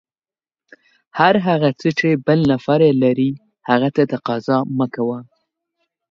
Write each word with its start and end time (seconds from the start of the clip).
هر 1.19 1.35
هغه 1.47 1.69
څه 1.79 1.89
چې 1.99 2.09
بل 2.25 2.39
نفر 2.51 2.79
یې 2.87 2.93
لري، 3.03 3.31
هغه 3.69 3.89
ته 3.95 4.01
تقاضا 4.13 4.57
مه 4.77 4.87
کوه. 4.95 5.19